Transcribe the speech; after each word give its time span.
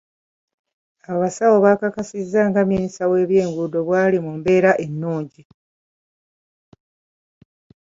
Abasawo 1.11 1.55
bakakasizza 1.65 2.39
nga 2.49 2.61
Minisita 2.71 3.05
w’ebyenguudo 3.11 3.77
bw’ali 3.87 4.17
mu 4.25 4.31
mbeera 4.39 4.71
ennungi. 4.85 5.41